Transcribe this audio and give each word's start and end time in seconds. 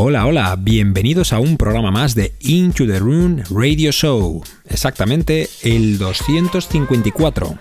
Hola, 0.00 0.26
hola, 0.26 0.54
bienvenidos 0.56 1.32
a 1.32 1.40
un 1.40 1.56
programa 1.56 1.90
más 1.90 2.14
de 2.14 2.32
Into 2.38 2.86
the 2.86 3.00
Room 3.00 3.42
Radio 3.50 3.90
Show, 3.90 4.44
exactamente 4.68 5.50
el 5.62 5.98
254. 5.98 7.58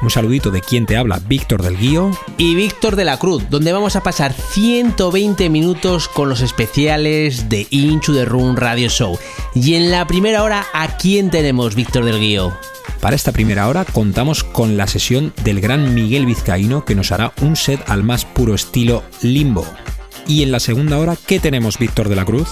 Un 0.00 0.10
saludito 0.10 0.52
de 0.52 0.60
quien 0.60 0.86
te 0.86 0.96
habla, 0.96 1.18
Víctor 1.18 1.64
del 1.64 1.76
Guío. 1.76 2.12
Y 2.38 2.54
Víctor 2.54 2.94
de 2.94 3.04
la 3.04 3.18
Cruz, 3.18 3.50
donde 3.50 3.72
vamos 3.72 3.96
a 3.96 4.04
pasar 4.04 4.32
120 4.32 5.50
minutos 5.50 6.06
con 6.06 6.28
los 6.28 6.40
especiales 6.40 7.48
de 7.48 7.66
Into 7.70 8.14
the 8.14 8.26
Room 8.26 8.54
Radio 8.54 8.88
Show. 8.88 9.18
Y 9.52 9.74
en 9.74 9.90
la 9.90 10.06
primera 10.06 10.44
hora, 10.44 10.66
¿a 10.72 10.96
quién 10.98 11.30
tenemos, 11.30 11.74
Víctor 11.74 12.04
del 12.04 12.20
Guío? 12.20 12.56
Para 13.00 13.16
esta 13.16 13.32
primera 13.32 13.66
hora 13.66 13.84
contamos 13.84 14.44
con 14.44 14.76
la 14.76 14.86
sesión 14.86 15.32
del 15.42 15.60
gran 15.60 15.94
Miguel 15.94 16.26
Vizcaíno 16.26 16.84
que 16.84 16.94
nos 16.94 17.10
hará 17.10 17.32
un 17.42 17.56
set 17.56 17.82
al 17.88 18.04
más 18.04 18.24
puro 18.24 18.54
estilo 18.54 19.02
limbo. 19.20 19.66
Y 20.28 20.42
en 20.42 20.50
la 20.50 20.60
segunda 20.60 20.98
hora, 20.98 21.16
¿qué 21.26 21.38
tenemos, 21.38 21.78
Víctor 21.78 22.08
de 22.08 22.16
la 22.16 22.24
Cruz? 22.24 22.48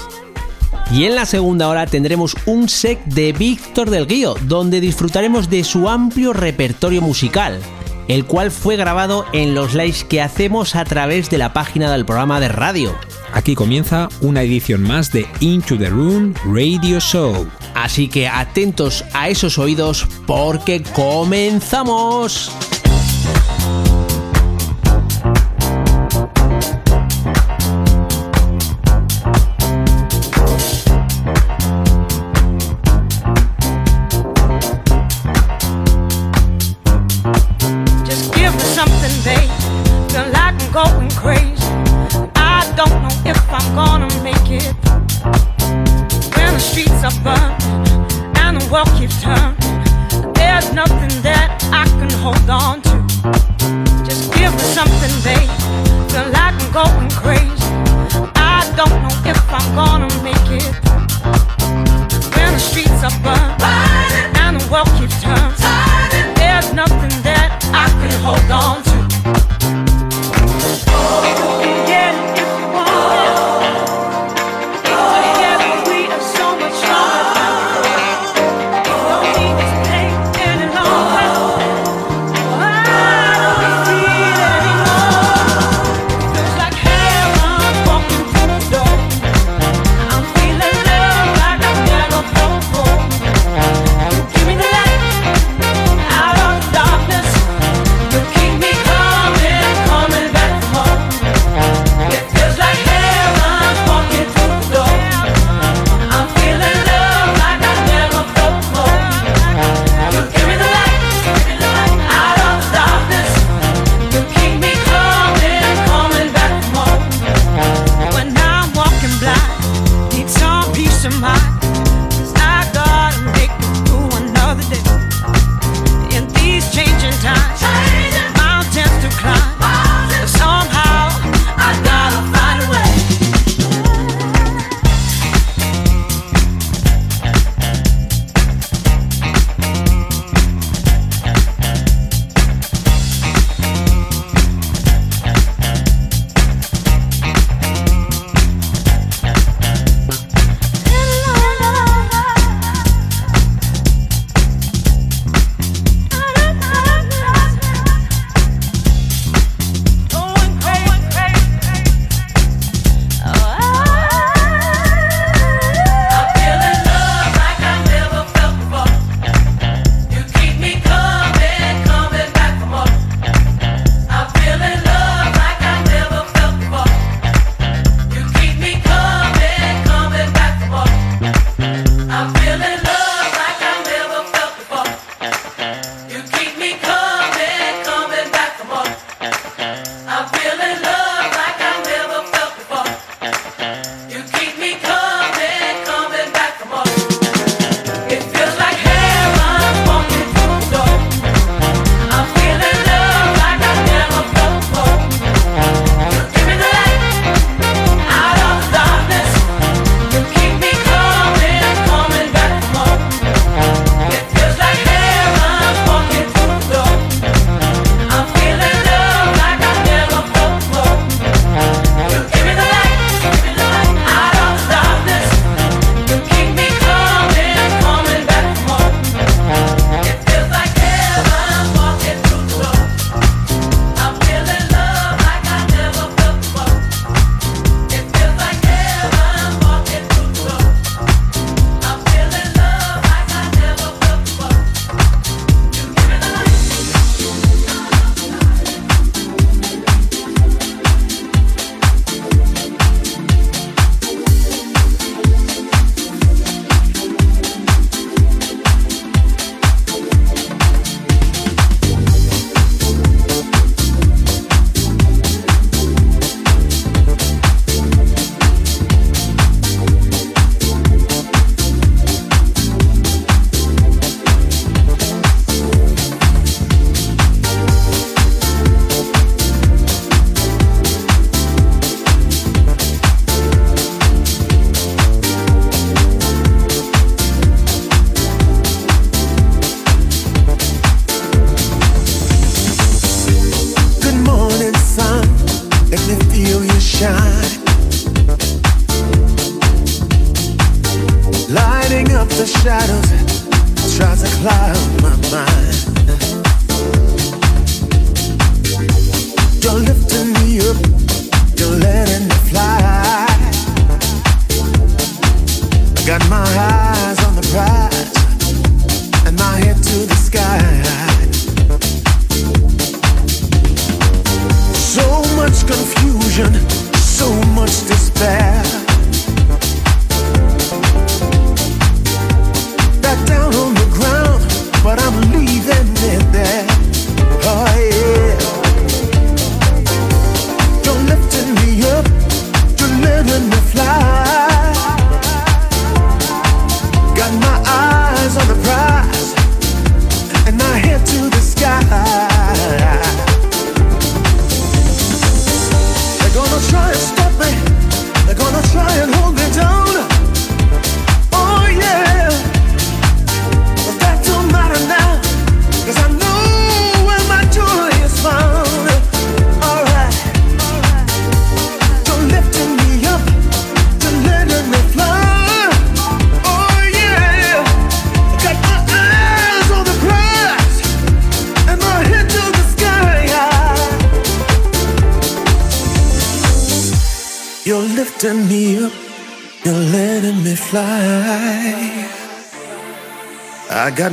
Y 0.92 1.04
en 1.04 1.14
la 1.14 1.26
segunda 1.26 1.68
hora 1.68 1.86
tendremos 1.86 2.36
un 2.46 2.68
set 2.68 3.02
de 3.06 3.32
Víctor 3.32 3.90
del 3.90 4.06
Guío, 4.06 4.36
donde 4.42 4.80
disfrutaremos 4.80 5.50
de 5.50 5.64
su 5.64 5.88
amplio 5.88 6.32
repertorio 6.32 7.00
musical, 7.00 7.58
el 8.06 8.26
cual 8.26 8.50
fue 8.50 8.76
grabado 8.76 9.24
en 9.32 9.54
los 9.54 9.74
lives 9.74 10.04
que 10.04 10.20
hacemos 10.20 10.76
a 10.76 10.84
través 10.84 11.30
de 11.30 11.38
la 11.38 11.52
página 11.52 11.90
del 11.90 12.04
programa 12.04 12.38
de 12.38 12.48
radio. 12.48 12.94
Aquí 13.32 13.56
comienza 13.56 14.08
una 14.20 14.42
edición 14.42 14.82
más 14.82 15.10
de 15.10 15.26
Into 15.40 15.76
the 15.76 15.88
Room 15.88 16.34
Radio 16.44 17.00
Show. 17.00 17.48
Así 17.74 18.06
que 18.06 18.28
atentos 18.28 19.04
a 19.12 19.28
esos 19.28 19.58
oídos 19.58 20.06
porque 20.26 20.82
comenzamos. 20.94 22.52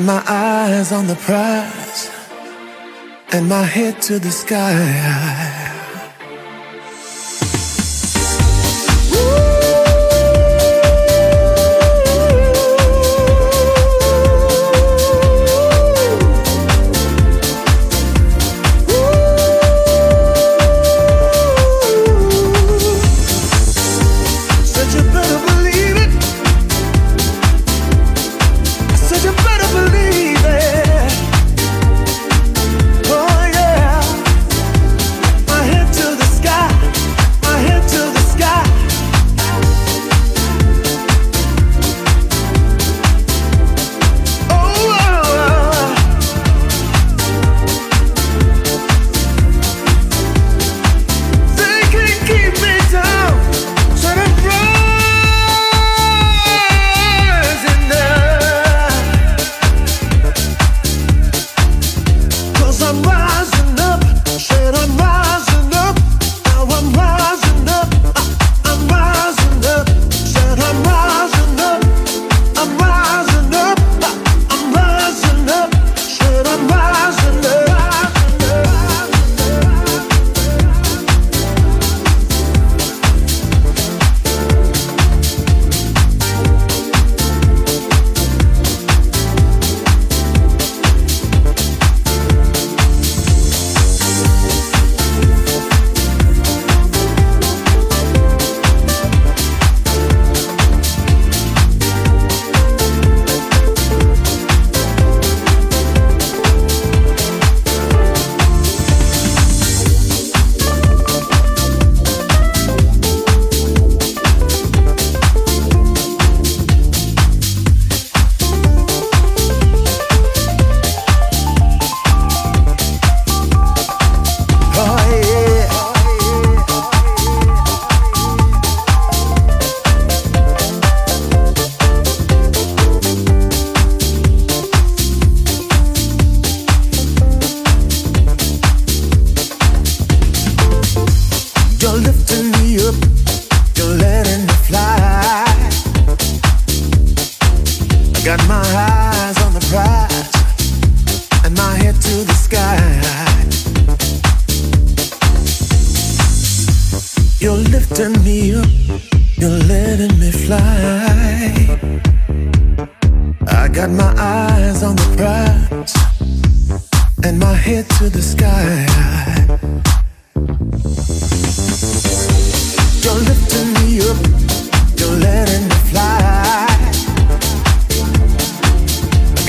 My 0.06 0.24
eyes 0.28 0.92
on 0.92 1.08
the 1.08 1.16
prize 1.16 2.10
and 3.34 3.48
my 3.48 3.64
head 3.64 4.02
to 4.02 4.20
the 4.20 4.32
sky. 4.32 5.71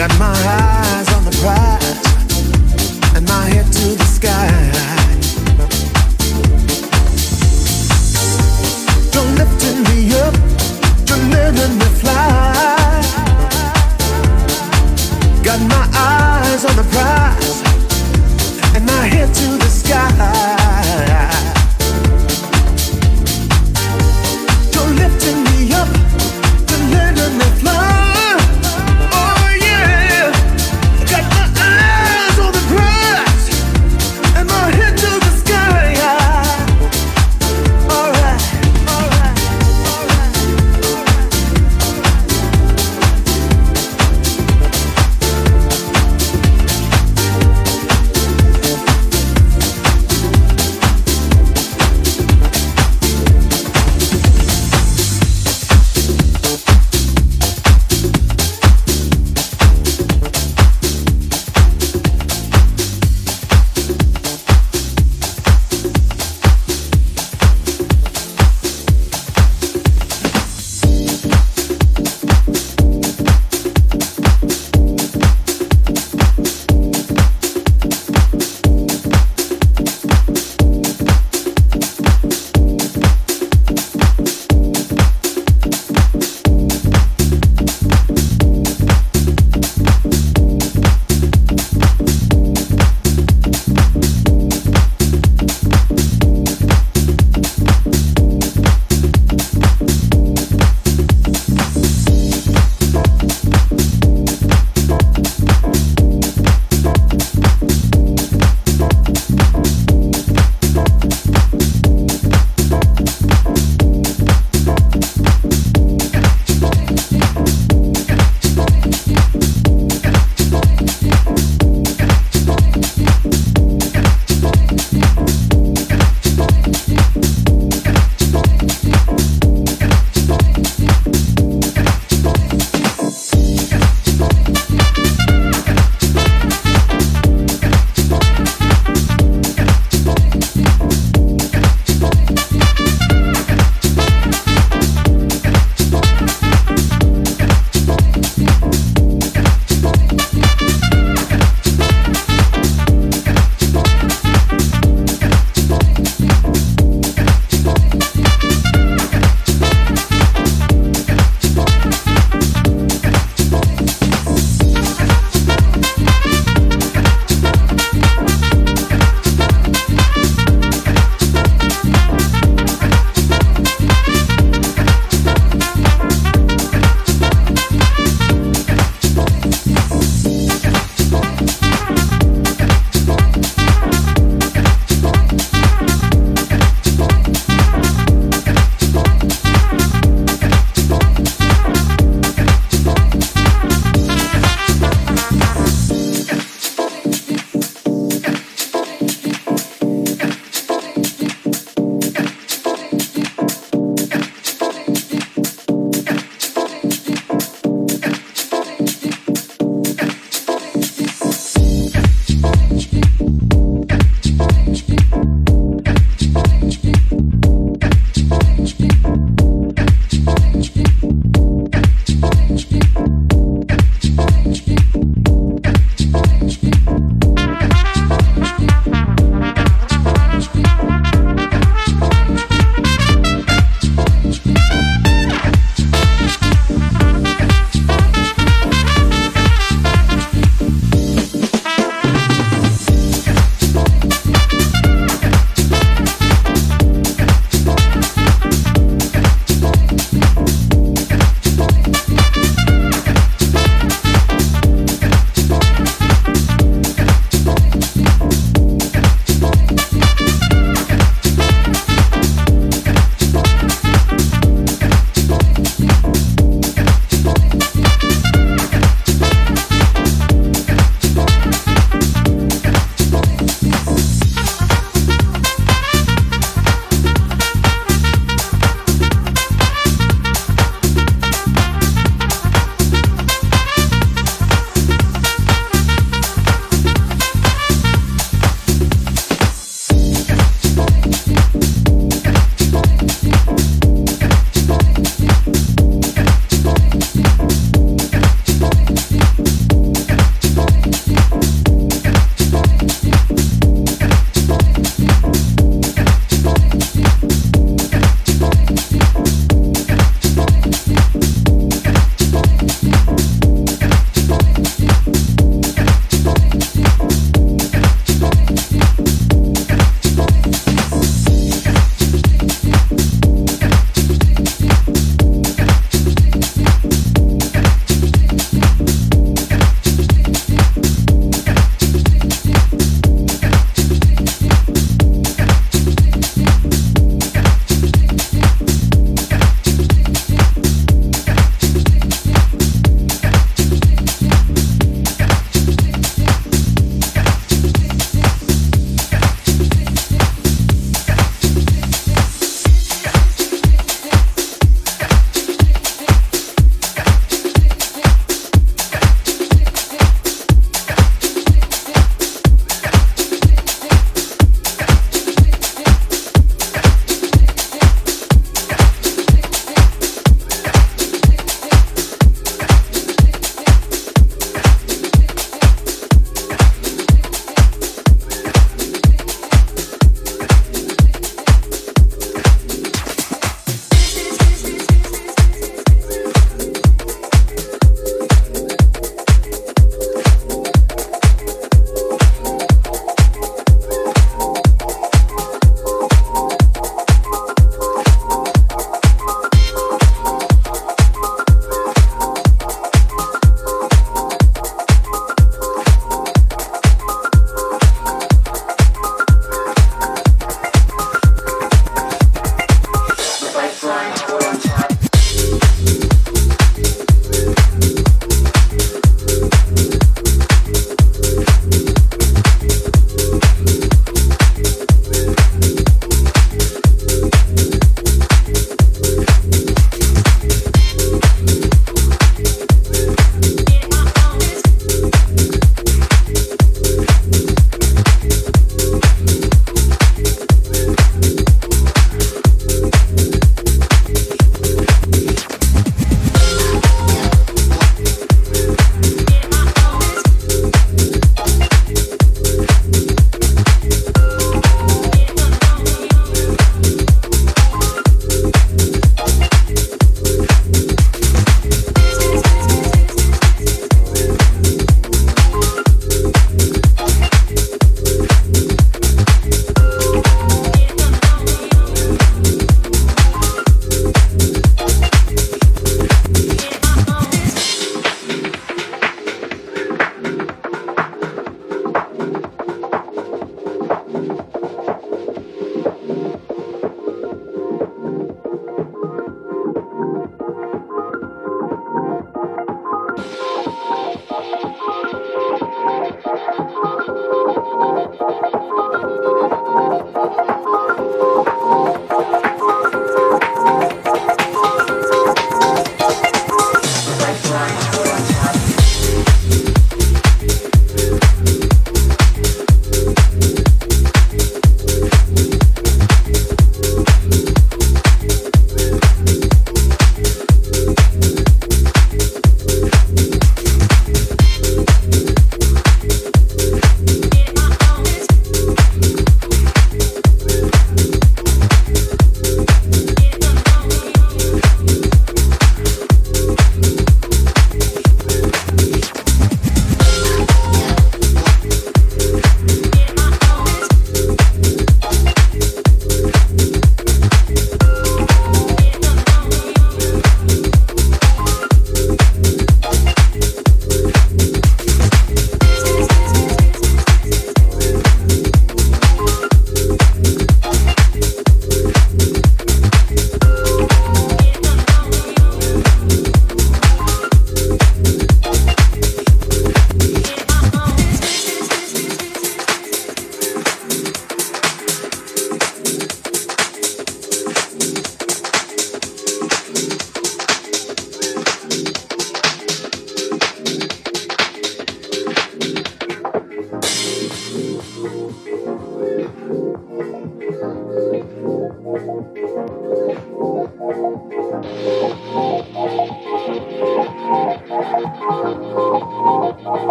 got 0.00 0.18
my 0.18 0.32
eyes. 0.32 0.69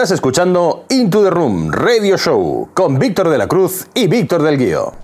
Estás 0.00 0.12
escuchando 0.12 0.86
Into 0.88 1.22
the 1.22 1.28
Room 1.28 1.70
Radio 1.70 2.16
Show 2.16 2.70
con 2.72 2.98
Víctor 2.98 3.28
de 3.28 3.36
la 3.36 3.46
Cruz 3.46 3.86
y 3.92 4.06
Víctor 4.06 4.42
del 4.42 4.56
Guío. 4.56 4.99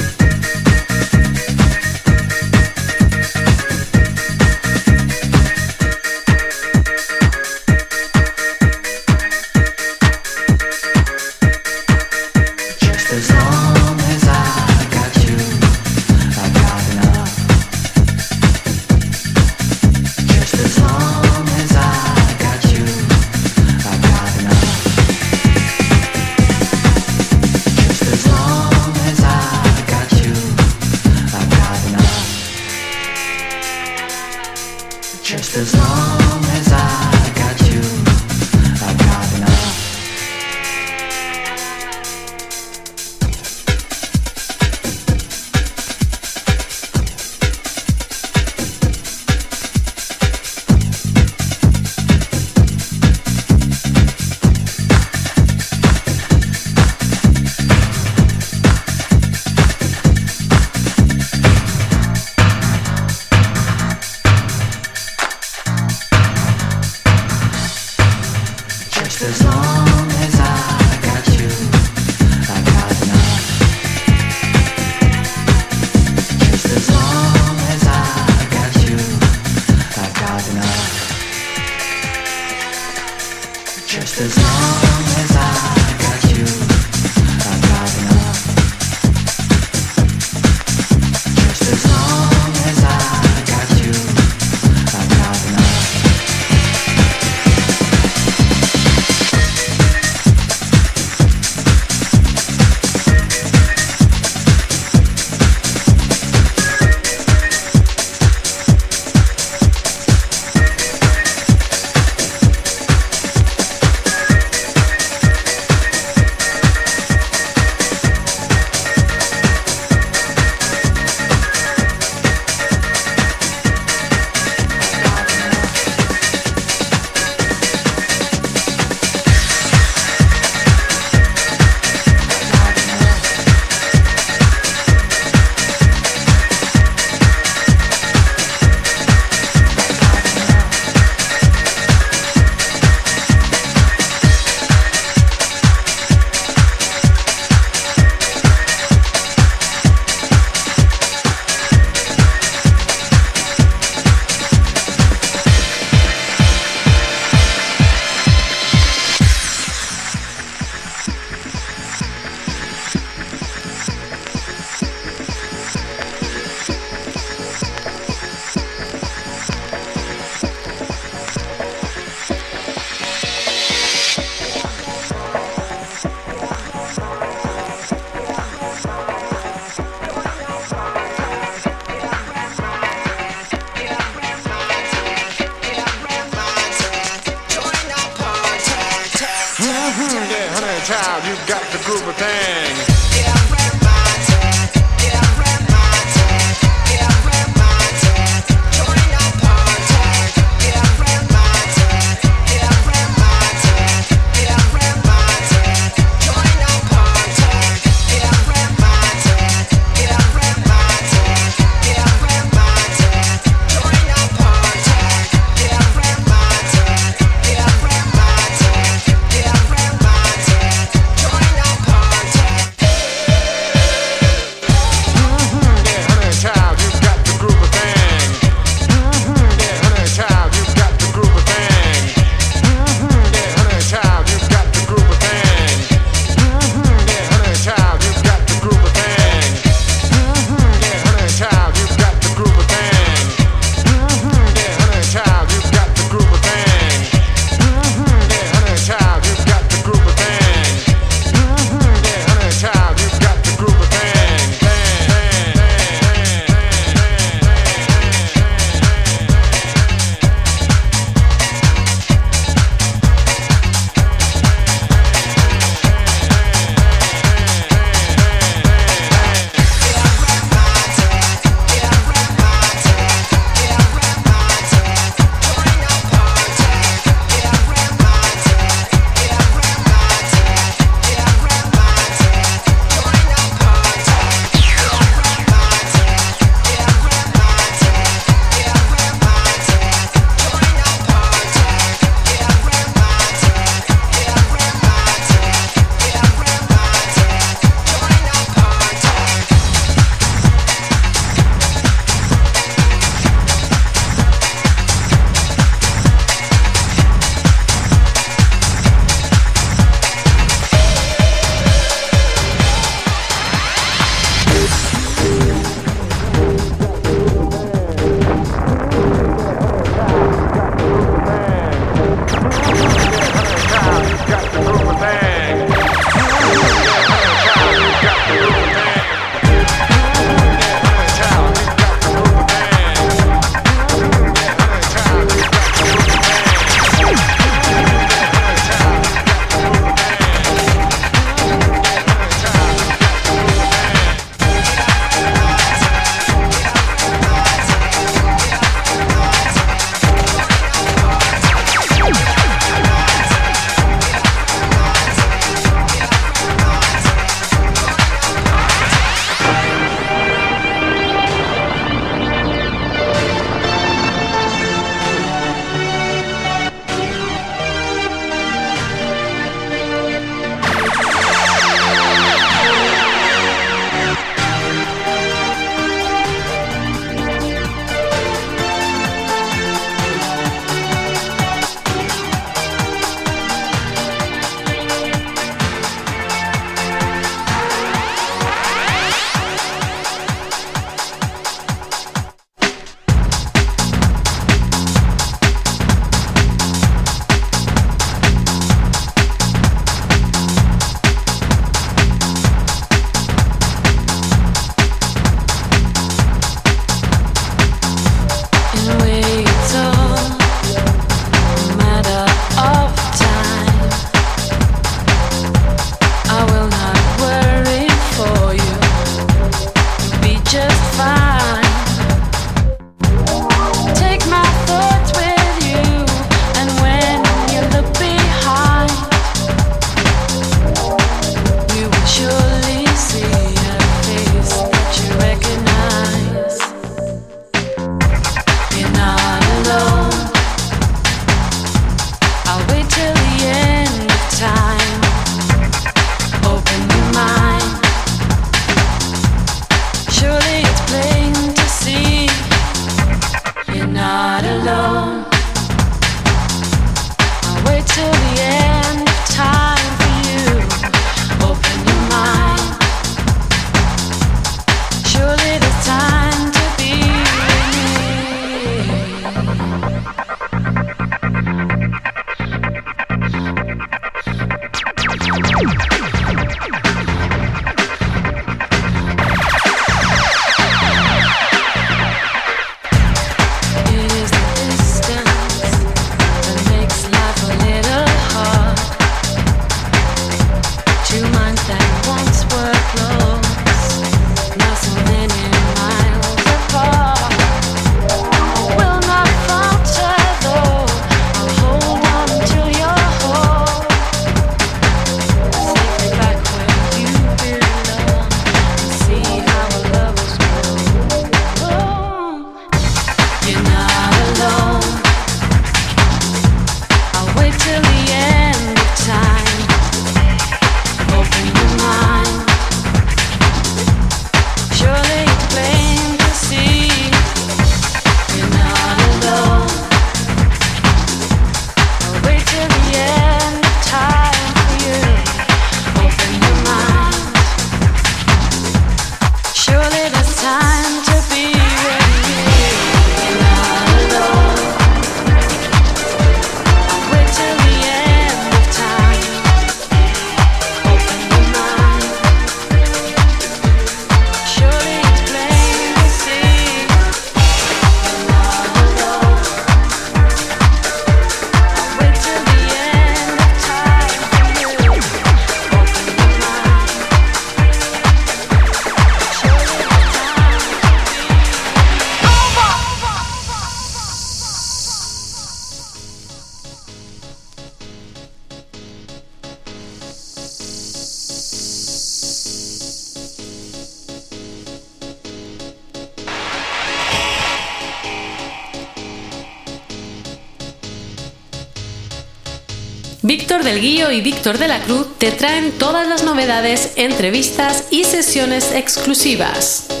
Víctor 593.23 593.63
del 593.63 593.81
Guío 593.81 594.11
y 594.11 594.21
Víctor 594.21 594.57
de 594.57 594.67
la 594.67 594.81
Cruz 594.81 595.05
te 595.19 595.31
traen 595.31 595.73
todas 595.73 596.07
las 596.07 596.23
novedades, 596.23 596.93
entrevistas 596.95 597.83
y 597.91 598.03
sesiones 598.03 598.71
exclusivas. 598.73 600.00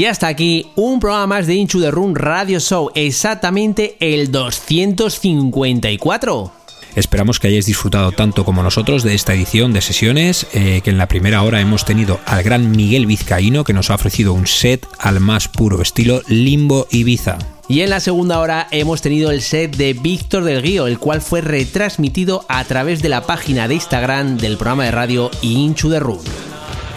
Y 0.00 0.06
hasta 0.06 0.28
aquí 0.28 0.70
un 0.76 0.98
programa 0.98 1.26
más 1.26 1.46
de 1.46 1.56
Into 1.56 1.78
the 1.78 1.90
Room 1.90 2.14
Radio 2.14 2.58
Show, 2.58 2.90
exactamente 2.94 3.98
el 4.00 4.32
254. 4.32 6.52
Esperamos 6.94 7.38
que 7.38 7.48
hayáis 7.48 7.66
disfrutado 7.66 8.10
tanto 8.10 8.46
como 8.46 8.62
nosotros 8.62 9.02
de 9.02 9.14
esta 9.14 9.34
edición 9.34 9.74
de 9.74 9.82
sesiones, 9.82 10.46
eh, 10.54 10.80
que 10.82 10.88
en 10.88 10.96
la 10.96 11.06
primera 11.06 11.42
hora 11.42 11.60
hemos 11.60 11.84
tenido 11.84 12.18
al 12.24 12.42
gran 12.42 12.70
Miguel 12.70 13.04
Vizcaíno, 13.04 13.62
que 13.62 13.74
nos 13.74 13.90
ha 13.90 13.96
ofrecido 13.96 14.32
un 14.32 14.46
set 14.46 14.86
al 14.98 15.20
más 15.20 15.48
puro 15.48 15.82
estilo 15.82 16.22
Limbo 16.28 16.86
Ibiza. 16.90 17.36
Y 17.68 17.82
en 17.82 17.90
la 17.90 18.00
segunda 18.00 18.40
hora 18.40 18.68
hemos 18.70 19.02
tenido 19.02 19.30
el 19.30 19.42
set 19.42 19.76
de 19.76 19.92
Víctor 19.92 20.44
del 20.44 20.62
Guío, 20.62 20.86
el 20.86 20.98
cual 20.98 21.20
fue 21.20 21.42
retransmitido 21.42 22.46
a 22.48 22.64
través 22.64 23.02
de 23.02 23.10
la 23.10 23.26
página 23.26 23.68
de 23.68 23.74
Instagram 23.74 24.38
del 24.38 24.56
programa 24.56 24.84
de 24.84 24.92
radio 24.92 25.30
Inchu 25.42 25.90
de 25.90 26.00
Room. 26.00 26.20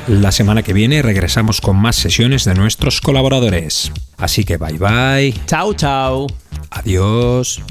La 0.08 0.34
semana 0.34 0.64
que 0.64 0.74
viene 0.74 1.02
regresamos 1.02 1.62
con 1.62 1.78
más 1.78 1.96
sesiones 1.96 2.44
de 2.44 2.54
nuestros 2.56 3.00
colaboradores. 3.00 3.92
Así 4.18 4.44
que 4.44 4.58
bye 4.58 4.78
bye. 4.78 5.34
Chao, 5.46 5.74
chao. 5.74 6.28
Adiós. 6.72 7.62